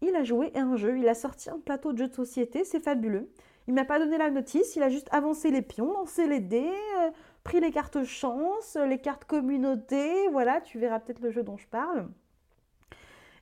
Il 0.02 0.16
a 0.16 0.24
joué 0.24 0.52
un 0.56 0.76
jeu, 0.76 0.98
il 0.98 1.08
a 1.08 1.14
sorti 1.14 1.50
un 1.50 1.60
plateau 1.60 1.94
de 1.94 2.00
jeu 2.00 2.08
de 2.08 2.14
société, 2.14 2.64
c'est 2.66 2.80
fabuleux. 2.80 3.30
Il 3.68 3.76
m'a 3.76 3.86
pas 3.86 4.00
donné 4.00 4.18
la 4.18 4.32
notice, 4.32 4.76
il 4.76 4.84
a 4.84 4.90
juste 4.90 5.10
avancé 5.12 5.52
les 5.52 5.62
pions, 5.62 5.94
lancé 5.94 6.26
les 6.26 6.40
dés, 6.40 6.72
euh, 7.00 7.12
pris 7.44 7.60
les 7.60 7.72
cartes 7.72 8.04
chance, 8.04 8.78
les 8.88 9.00
cartes 9.00 9.26
communauté, 9.26 10.28
voilà, 10.30 10.60
tu 10.62 10.80
verras 10.80 11.00
peut-être 11.00 11.20
le 11.20 11.30
jeu 11.30 11.44
dont 11.44 11.58
je 11.58 11.68
parle. 11.68 12.10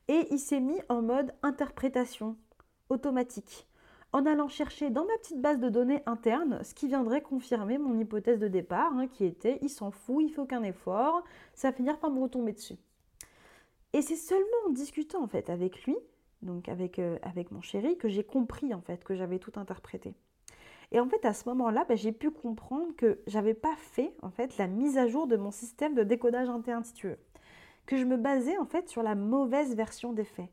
Et 0.10 0.28
il 0.32 0.40
s'est 0.40 0.60
mis 0.60 0.82
en 0.90 1.02
mode 1.02 1.34
interprétation 1.44 2.36
automatique, 2.90 3.68
en 4.16 4.26
allant 4.26 4.48
chercher 4.48 4.90
dans 4.90 5.06
ma 5.06 5.18
petite 5.18 5.42
base 5.42 5.60
de 5.60 5.70
données 5.70 6.02
interne 6.06 6.64
ce 6.64 6.74
qui 6.74 6.88
viendrait 6.88 7.22
confirmer 7.22 7.78
mon 7.78 8.00
hypothèse 8.00 8.40
de 8.40 8.48
départ, 8.48 8.94
hein, 8.94 9.08
qui 9.08 9.26
était 9.26 9.60
il 9.62 9.70
s'en 9.70 9.92
fout, 9.92 10.24
il 10.24 10.30
fait 10.30 10.42
aucun 10.42 10.64
effort, 10.64 11.24
ça 11.54 11.70
va 11.70 11.76
finir 11.76 12.00
par 12.00 12.12
me 12.12 12.22
retomber 12.22 12.54
dessus. 12.54 12.78
Et 13.94 14.02
c'est 14.02 14.16
seulement 14.16 14.46
en 14.68 14.72
discutant 14.72 15.22
en 15.22 15.28
fait 15.28 15.50
avec 15.50 15.84
lui 15.84 15.96
donc 16.42 16.70
avec, 16.70 17.00
euh, 17.00 17.18
avec 17.24 17.52
mon 17.52 17.62
chéri, 17.62 17.98
que 17.98 18.08
j'ai 18.08 18.24
compris 18.24 18.74
en 18.74 18.82
fait, 18.82 19.04
que 19.04 19.16
j'avais 19.16 19.40
tout 19.40 19.54
interprété. 19.56 20.14
Et 20.92 21.00
en 21.00 21.10
fait, 21.10 21.26
à 21.26 21.34
ce 21.34 21.50
moment-là, 21.50 21.84
bah, 21.90 21.96
j'ai 21.96 22.12
pu 22.12 22.32
comprendre 22.32 22.96
que 22.96 23.20
j'avais 23.28 23.56
pas 23.56 23.76
fait 23.76 24.14
en 24.22 24.30
fait 24.30 24.58
la 24.58 24.68
mise 24.68 24.98
à 24.98 25.08
jour 25.08 25.28
de 25.28 25.36
mon 25.36 25.52
système 25.52 25.96
de 25.96 26.04
décodage 26.04 26.50
interne, 26.50 26.84
si 26.84 26.94
tu. 26.94 27.10
Que 27.86 27.98
je 27.98 28.06
me 28.06 28.18
basais 28.18 28.58
en 28.58 28.66
fait 28.66 28.88
sur 28.88 29.04
la 29.04 29.16
mauvaise 29.16 29.76
version 29.76 30.14
des 30.14 30.24
faits. 30.24 30.50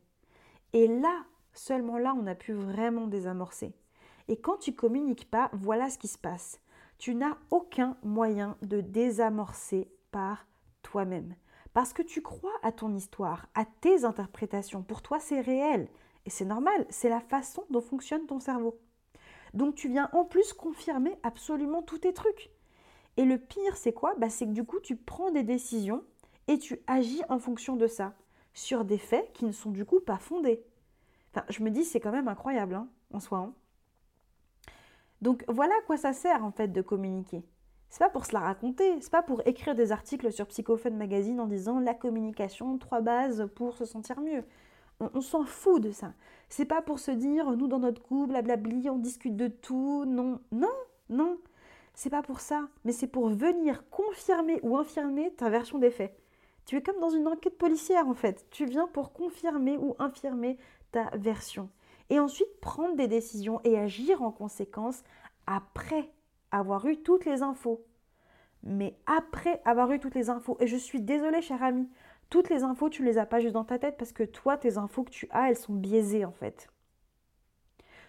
Et 0.73 0.87
là, 0.87 1.23
seulement 1.53 1.97
là, 1.97 2.15
on 2.17 2.27
a 2.27 2.35
pu 2.35 2.53
vraiment 2.53 3.07
désamorcer. 3.07 3.73
Et 4.27 4.37
quand 4.37 4.57
tu 4.57 4.73
communiques 4.73 5.29
pas, 5.29 5.49
voilà 5.53 5.89
ce 5.89 5.97
qui 5.97 6.07
se 6.07 6.17
passe. 6.17 6.59
Tu 6.97 7.15
n'as 7.15 7.37
aucun 7.51 7.97
moyen 8.03 8.57
de 8.61 8.81
désamorcer 8.81 9.91
par 10.11 10.47
toi-même. 10.81 11.35
Parce 11.73 11.91
que 11.91 12.03
tu 12.03 12.21
crois 12.21 12.53
à 12.61 12.71
ton 12.71 12.93
histoire, 12.93 13.47
à 13.55 13.65
tes 13.65 14.05
interprétations. 14.05 14.83
Pour 14.83 15.01
toi, 15.01 15.19
c'est 15.19 15.41
réel. 15.41 15.89
Et 16.25 16.29
c'est 16.29 16.45
normal, 16.45 16.85
c'est 16.89 17.09
la 17.09 17.19
façon 17.19 17.65
dont 17.69 17.81
fonctionne 17.81 18.25
ton 18.25 18.39
cerveau. 18.39 18.79
Donc 19.53 19.75
tu 19.75 19.89
viens 19.89 20.09
en 20.13 20.23
plus 20.23 20.53
confirmer 20.53 21.17
absolument 21.23 21.81
tous 21.81 21.99
tes 21.99 22.13
trucs. 22.13 22.51
Et 23.17 23.25
le 23.25 23.37
pire, 23.37 23.75
c'est 23.75 23.93
quoi? 23.93 24.15
Bah, 24.17 24.29
C'est 24.29 24.45
que 24.45 24.51
du 24.51 24.63
coup, 24.63 24.79
tu 24.79 24.95
prends 24.95 25.31
des 25.31 25.43
décisions 25.43 26.03
et 26.47 26.57
tu 26.57 26.79
agis 26.87 27.21
en 27.29 27.39
fonction 27.39 27.75
de 27.75 27.87
ça, 27.87 28.15
sur 28.53 28.85
des 28.85 28.97
faits 28.97 29.31
qui 29.33 29.45
ne 29.45 29.51
sont 29.51 29.71
du 29.71 29.85
coup 29.85 29.99
pas 29.99 30.17
fondés. 30.17 30.63
Enfin, 31.33 31.45
je 31.49 31.63
me 31.63 31.71
dis, 31.71 31.83
c'est 31.83 31.99
quand 31.99 32.11
même 32.11 32.27
incroyable, 32.27 32.75
hein, 32.75 32.87
en 33.11 33.19
soi. 33.19 33.39
Hein. 33.39 33.53
Donc 35.21 35.45
voilà 35.47 35.73
à 35.73 35.85
quoi 35.85 35.95
ça 35.97 36.11
sert 36.13 36.43
en 36.43 36.51
fait 36.51 36.67
de 36.67 36.81
communiquer. 36.81 37.43
C'est 37.89 37.99
pas 37.99 38.09
pour 38.09 38.25
se 38.25 38.33
la 38.33 38.39
raconter, 38.39 38.99
c'est 39.01 39.11
pas 39.11 39.21
pour 39.21 39.41
écrire 39.47 39.73
des 39.73 39.91
articles 39.91 40.31
sur 40.31 40.47
Psychophone 40.47 40.97
Magazine 40.97 41.39
en 41.39 41.47
disant 41.47 41.79
la 41.79 41.93
communication, 41.93 42.77
trois 42.77 43.01
bases 43.01 43.47
pour 43.55 43.77
se 43.77 43.85
sentir 43.85 44.19
mieux. 44.19 44.43
On, 44.99 45.21
s'en 45.21 45.43
fout 45.43 45.81
de 45.81 45.91
ça. 45.91 46.13
C'est 46.49 46.65
pas 46.65 46.81
pour 46.81 46.99
se 46.99 47.11
dire 47.11 47.51
nous 47.51 47.67
dans 47.67 47.79
notre 47.79 48.01
couple, 48.01 48.31
blablabli, 48.31 48.89
on 48.89 48.97
discute 48.97 49.35
de 49.35 49.47
tout. 49.47 50.05
Non, 50.05 50.39
non, 50.51 50.73
non. 51.09 51.37
C'est 51.93 52.09
pas 52.09 52.21
pour 52.21 52.39
ça, 52.39 52.67
mais 52.83 52.91
c'est 52.91 53.07
pour 53.07 53.29
venir 53.29 53.87
confirmer 53.89 54.59
ou 54.63 54.77
infirmer 54.77 55.31
ta 55.33 55.49
version 55.49 55.77
des 55.77 55.91
faits. 55.91 56.17
Tu 56.65 56.77
es 56.77 56.81
comme 56.81 56.99
dans 56.99 57.09
une 57.09 57.27
enquête 57.27 57.57
policière 57.57 58.07
en 58.07 58.13
fait. 58.13 58.45
Tu 58.49 58.65
viens 58.65 58.87
pour 58.87 59.13
confirmer 59.13 59.77
ou 59.77 59.95
infirmer 59.99 60.57
version. 61.13 61.69
Et 62.09 62.19
ensuite 62.19 62.59
prendre 62.59 62.95
des 62.95 63.07
décisions 63.07 63.61
et 63.63 63.77
agir 63.77 64.21
en 64.21 64.31
conséquence 64.31 65.03
après 65.47 66.11
avoir 66.51 66.85
eu 66.85 66.97
toutes 66.97 67.25
les 67.25 67.41
infos. 67.41 67.85
Mais 68.63 68.95
après 69.05 69.61
avoir 69.65 69.91
eu 69.91 69.99
toutes 69.99 70.15
les 70.15 70.29
infos, 70.29 70.57
et 70.59 70.67
je 70.67 70.77
suis 70.77 71.01
désolée 71.01 71.41
cher 71.41 71.61
ami, 71.63 71.89
toutes 72.29 72.49
les 72.49 72.63
infos, 72.63 72.89
tu 72.89 73.03
les 73.03 73.17
as 73.17 73.25
pas 73.25 73.39
juste 73.39 73.53
dans 73.53 73.65
ta 73.65 73.77
tête 73.77 73.97
parce 73.97 74.11
que 74.11 74.23
toi, 74.23 74.57
tes 74.57 74.77
infos 74.77 75.03
que 75.03 75.11
tu 75.11 75.27
as, 75.31 75.49
elles 75.49 75.57
sont 75.57 75.73
biaisées 75.73 76.25
en 76.25 76.31
fait. 76.31 76.69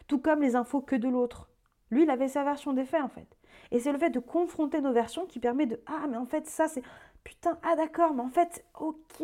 Tout 0.06 0.18
comme 0.18 0.40
les 0.40 0.56
infos 0.56 0.80
que 0.80 0.96
de 0.96 1.08
l'autre. 1.08 1.48
Lui, 1.90 2.04
il 2.04 2.10
avait 2.10 2.28
sa 2.28 2.44
version 2.44 2.72
des 2.72 2.84
faits 2.84 3.02
en 3.02 3.08
fait. 3.08 3.36
Et 3.70 3.80
c'est 3.80 3.92
le 3.92 3.98
fait 3.98 4.10
de 4.10 4.20
confronter 4.20 4.80
nos 4.80 4.92
versions 4.92 5.26
qui 5.26 5.40
permet 5.40 5.66
de 5.66 5.80
Ah, 5.86 6.06
mais 6.08 6.16
en 6.16 6.26
fait, 6.26 6.46
ça 6.46 6.68
c'est. 6.68 6.82
Putain, 7.24 7.58
ah 7.62 7.74
d'accord, 7.76 8.14
mais 8.14 8.22
en 8.22 8.28
fait, 8.28 8.64
ok. 8.78 9.22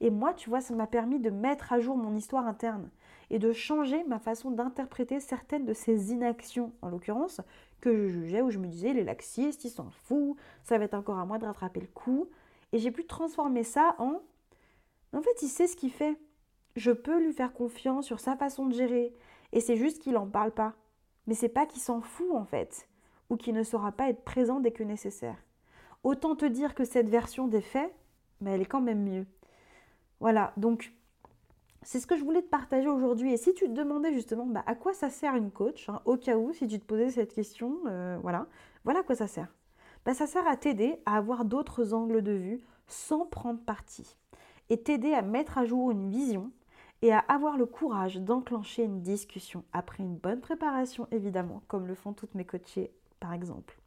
Et 0.00 0.10
moi, 0.10 0.34
tu 0.34 0.50
vois, 0.50 0.60
ça 0.60 0.74
m'a 0.74 0.86
permis 0.86 1.20
de 1.20 1.30
mettre 1.30 1.72
à 1.72 1.80
jour 1.80 1.96
mon 1.96 2.16
histoire 2.16 2.46
interne 2.46 2.90
et 3.30 3.38
de 3.38 3.52
changer 3.52 4.02
ma 4.04 4.18
façon 4.18 4.50
d'interpréter 4.50 5.20
certaines 5.20 5.64
de 5.64 5.72
ces 5.72 6.12
inactions, 6.12 6.72
en 6.82 6.88
l'occurrence, 6.88 7.40
que 7.80 7.94
je 7.94 8.08
jugeais, 8.08 8.42
où 8.42 8.50
je 8.50 8.58
me 8.58 8.66
disais, 8.66 8.92
les 8.92 9.04
laxistes, 9.04 9.64
ils 9.64 9.70
s'en 9.70 9.90
foutent, 9.90 10.36
ça 10.64 10.76
va 10.78 10.84
être 10.84 10.94
encore 10.94 11.18
à 11.18 11.24
moi 11.24 11.38
de 11.38 11.46
rattraper 11.46 11.80
le 11.80 11.86
coup. 11.86 12.28
Et 12.72 12.78
j'ai 12.78 12.90
pu 12.90 13.06
transformer 13.06 13.62
ça 13.62 13.94
en. 13.98 14.20
En 15.12 15.22
fait, 15.22 15.42
il 15.42 15.48
sait 15.48 15.66
ce 15.66 15.76
qu'il 15.76 15.92
fait. 15.92 16.18
Je 16.76 16.92
peux 16.92 17.20
lui 17.20 17.32
faire 17.32 17.52
confiance 17.52 18.06
sur 18.06 18.20
sa 18.20 18.36
façon 18.36 18.66
de 18.66 18.74
gérer. 18.74 19.12
Et 19.52 19.60
c'est 19.60 19.76
juste 19.76 20.00
qu'il 20.00 20.12
n'en 20.14 20.28
parle 20.28 20.52
pas. 20.52 20.74
Mais 21.26 21.34
c'est 21.34 21.48
pas 21.48 21.66
qu'il 21.66 21.80
s'en 21.80 22.00
fout, 22.00 22.32
en 22.32 22.44
fait 22.44 22.88
ou 23.30 23.36
qui 23.36 23.52
ne 23.52 23.62
saura 23.62 23.92
pas 23.92 24.10
être 24.10 24.24
présent 24.24 24.60
dès 24.60 24.72
que 24.72 24.82
nécessaire. 24.82 25.38
Autant 26.02 26.34
te 26.34 26.46
dire 26.46 26.74
que 26.74 26.84
cette 26.84 27.08
version 27.08 27.46
des 27.46 27.60
faits, 27.60 27.92
mais 28.40 28.52
elle 28.52 28.62
est 28.62 28.66
quand 28.66 28.80
même 28.80 29.02
mieux. 29.02 29.26
Voilà, 30.20 30.52
donc 30.56 30.92
c'est 31.82 32.00
ce 32.00 32.06
que 32.06 32.16
je 32.16 32.24
voulais 32.24 32.42
te 32.42 32.48
partager 32.48 32.88
aujourd'hui. 32.88 33.32
Et 33.32 33.36
si 33.36 33.54
tu 33.54 33.66
te 33.66 33.72
demandais 33.72 34.12
justement 34.12 34.46
bah, 34.46 34.62
à 34.66 34.74
quoi 34.74 34.92
ça 34.92 35.10
sert 35.10 35.34
une 35.34 35.50
coach, 35.50 35.88
hein, 35.88 36.00
au 36.04 36.16
cas 36.16 36.36
où, 36.36 36.52
si 36.52 36.66
tu 36.66 36.78
te 36.78 36.84
posais 36.84 37.10
cette 37.10 37.34
question, 37.34 37.78
euh, 37.86 38.18
voilà, 38.22 38.46
voilà 38.84 39.00
à 39.00 39.02
quoi 39.02 39.14
ça 39.14 39.26
sert. 39.26 39.48
Bah, 40.04 40.14
ça 40.14 40.26
sert 40.26 40.46
à 40.46 40.56
t'aider 40.56 40.96
à 41.06 41.16
avoir 41.16 41.44
d'autres 41.44 41.92
angles 41.92 42.22
de 42.22 42.32
vue 42.32 42.60
sans 42.86 43.26
prendre 43.26 43.60
parti 43.60 44.16
et 44.68 44.82
t'aider 44.82 45.12
à 45.12 45.22
mettre 45.22 45.58
à 45.58 45.64
jour 45.64 45.90
une 45.90 46.08
vision 46.10 46.50
et 47.02 47.12
à 47.12 47.18
avoir 47.18 47.56
le 47.56 47.66
courage 47.66 48.16
d'enclencher 48.16 48.84
une 48.84 49.02
discussion 49.02 49.64
après 49.72 50.02
une 50.02 50.16
bonne 50.16 50.40
préparation 50.40 51.06
évidemment, 51.10 51.62
comme 51.68 51.86
le 51.86 51.94
font 51.94 52.12
toutes 52.12 52.34
mes 52.34 52.44
coachées 52.44 52.90
par 53.20 53.32
exemple. 53.32 53.78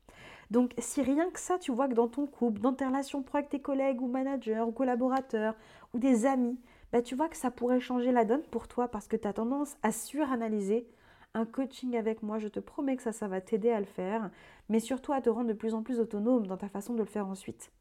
Donc 0.53 0.75
si 0.77 1.01
rien 1.01 1.31
que 1.31 1.39
ça, 1.39 1.57
tu 1.57 1.71
vois 1.71 1.87
que 1.87 1.95
dans 1.95 2.07
ton 2.07 2.27
couple, 2.27 2.61
dans 2.61 2.73
tes 2.73 2.85
relations 2.85 3.23
pro 3.23 3.39
avec 3.39 3.49
tes 3.49 3.59
collègues 3.59 4.03
ou 4.03 4.07
managers 4.07 4.61
ou 4.61 4.71
collaborateurs 4.71 5.55
ou 5.95 5.97
des 5.97 6.27
amis, 6.27 6.59
bah, 6.91 7.01
tu 7.01 7.15
vois 7.15 7.27
que 7.27 7.35
ça 7.35 7.49
pourrait 7.49 7.79
changer 7.79 8.11
la 8.11 8.23
donne 8.23 8.43
pour 8.43 8.67
toi 8.67 8.87
parce 8.87 9.07
que 9.07 9.15
tu 9.17 9.27
as 9.27 9.33
tendance 9.33 9.75
à 9.81 9.91
suranalyser. 9.91 10.87
Un 11.33 11.47
coaching 11.47 11.97
avec 11.97 12.21
moi, 12.21 12.37
je 12.37 12.47
te 12.49 12.59
promets 12.59 12.95
que 12.95 13.01
ça, 13.01 13.11
ça 13.11 13.27
va 13.27 13.41
t'aider 13.41 13.71
à 13.71 13.79
le 13.79 13.87
faire, 13.87 14.29
mais 14.69 14.79
surtout 14.79 15.11
à 15.11 15.21
te 15.21 15.29
rendre 15.31 15.47
de 15.47 15.53
plus 15.53 15.73
en 15.73 15.81
plus 15.81 15.99
autonome 15.99 16.45
dans 16.45 16.57
ta 16.57 16.69
façon 16.69 16.93
de 16.93 16.99
le 16.99 17.05
faire 17.05 17.25
ensuite. 17.25 17.71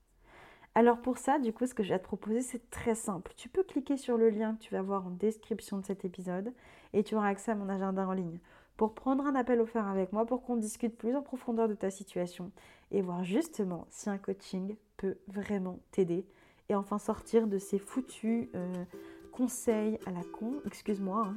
Alors 0.75 1.03
pour 1.03 1.19
ça, 1.19 1.39
du 1.39 1.53
coup, 1.53 1.67
ce 1.67 1.75
que 1.75 1.83
je 1.83 1.91
vais 1.91 1.99
te 1.99 2.05
proposer, 2.05 2.41
c'est 2.41 2.71
très 2.71 2.95
simple. 2.95 3.35
Tu 3.37 3.51
peux 3.51 3.65
cliquer 3.65 3.99
sur 3.99 4.17
le 4.17 4.31
lien 4.31 4.55
que 4.55 4.63
tu 4.63 4.73
vas 4.73 4.81
voir 4.81 5.07
en 5.07 5.11
description 5.11 5.77
de 5.77 5.85
cet 5.85 6.07
épisode 6.07 6.55
et 6.95 7.03
tu 7.03 7.17
auras 7.17 7.29
accès 7.29 7.51
à 7.51 7.55
mon 7.55 7.69
agenda 7.69 8.09
en 8.09 8.13
ligne 8.13 8.39
pour 8.77 8.95
prendre 8.95 9.27
un 9.27 9.35
appel 9.35 9.61
offert 9.61 9.87
avec 9.87 10.13
moi 10.13 10.27
pour 10.27 10.43
qu'on 10.43 10.57
discute 10.57 10.97
plus 10.97 11.15
en 11.15 11.23
profondeur 11.23 11.69
de 11.69 11.75
ta 11.75 11.91
situation 11.91 12.51
et 12.91 13.03
voir 13.03 13.25
justement 13.25 13.87
si 13.91 14.11
un 14.11 14.19
coaching 14.19 14.77
peut 14.97 15.17
vraiment 15.29 15.79
t'aider 15.91 16.27
et 16.69 16.75
enfin 16.75 16.99
sortir 16.99 17.47
de 17.47 17.59
ces 17.59 17.79
foutus 17.79 18.49
euh, 18.55 18.85
conseils 19.33 19.99
à 20.07 20.11
la 20.11 20.23
con, 20.33 20.55
excuse-moi. 20.67 21.33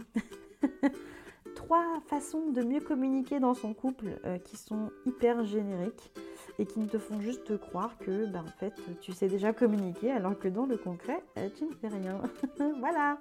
Hein. 0.64 0.90
Trois 1.56 2.02
façons 2.08 2.52
de 2.52 2.62
mieux 2.62 2.82
communiquer 2.82 3.40
dans 3.40 3.54
son 3.54 3.74
couple 3.74 4.20
euh, 4.26 4.38
qui 4.38 4.58
sont 4.58 4.92
hyper 5.06 5.46
génériques 5.46 6.12
et 6.60 6.66
qui 6.66 6.80
ne 6.80 6.88
te 6.88 6.98
font 6.98 7.22
juste 7.22 7.58
croire 7.58 7.98
que 7.98 8.26
ben, 8.26 8.44
en 8.44 8.60
fait 8.60 8.74
tu 9.02 9.14
sais 9.14 9.28
déjà 9.28 9.54
communiquer 9.54 10.12
alors 10.12 10.38
que 10.38 10.48
dans 10.48 10.66
le 10.66 10.78
concret 10.78 11.24
euh, 11.38 11.50
tu 11.58 11.66
ne 11.66 11.74
fais 11.74 11.88
rien. 11.88 12.22
voilà. 12.80 13.18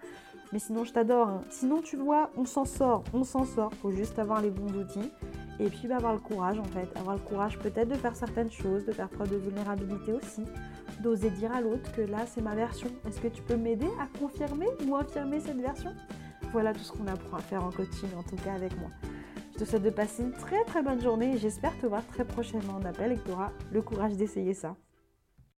Mais 0.55 0.61
sinon 0.61 0.85
je 0.85 0.93
t'adore. 0.93 1.27
Hein. 1.27 1.41
Sinon 1.51 1.83
tu 1.83 1.97
vois, 1.97 2.31
on 2.37 2.45
s'en 2.45 2.65
sort, 2.65 3.03
on 3.13 3.25
s'en 3.25 3.45
sort. 3.45 3.75
Faut 3.83 3.91
juste 3.91 4.21
avoir 4.21 4.41
les 4.41 4.51
bons 4.51 4.73
outils 4.79 5.11
et 5.59 5.69
puis 5.69 5.89
bah, 5.89 5.97
avoir 5.97 6.13
le 6.13 6.21
courage 6.21 6.61
en 6.61 6.65
fait, 6.65 6.89
avoir 6.97 7.17
le 7.17 7.23
courage 7.23 7.59
peut-être 7.59 7.89
de 7.89 7.95
faire 7.95 8.15
certaines 8.15 8.53
choses, 8.53 8.85
de 8.85 8.93
faire 8.93 9.09
preuve 9.09 9.31
de 9.31 9.37
vulnérabilité 9.37 10.13
aussi, 10.13 10.45
d'oser 11.03 11.31
dire 11.31 11.51
à 11.53 11.61
l'autre 11.61 11.91
que 11.97 12.03
là 12.03 12.19
c'est 12.27 12.41
ma 12.41 12.55
version. 12.55 12.89
Est-ce 13.05 13.21
que 13.21 13.27
tu 13.27 13.43
peux 13.43 13.57
m'aider 13.57 13.89
à 14.01 14.07
confirmer 14.17 14.69
ou 14.87 14.95
affirmer 14.95 15.41
cette 15.41 15.61
version? 15.61 15.93
Voilà 16.53 16.73
tout 16.73 16.85
ce 16.85 16.93
qu'on 16.93 17.09
apprend 17.09 17.39
à 17.39 17.43
faire 17.43 17.65
en 17.65 17.73
coaching 17.73 18.11
en 18.17 18.23
tout 18.23 18.37
cas 18.37 18.53
avec 18.53 18.79
moi. 18.79 18.91
Je 19.55 19.59
te 19.59 19.65
souhaite 19.65 19.83
de 19.83 19.91
passer 19.91 20.23
une 20.23 20.35
très 20.35 20.63
très 20.67 20.85
bonne 20.85 21.03
journée 21.03 21.35
et 21.35 21.39
j'espère 21.39 21.77
te 21.81 21.87
voir 21.87 22.07
très 22.07 22.25
prochainement 22.25 22.75
en 22.75 22.85
appel 22.85 23.11
et 23.11 23.17
que 23.17 23.25
tu 23.25 23.33
auras 23.33 23.51
le 23.73 23.83
courage 23.83 24.17
d'essayer 24.17 24.55
ça. 24.55 24.77